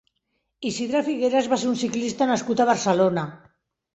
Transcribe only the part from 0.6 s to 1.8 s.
Isidre Figueras va ser un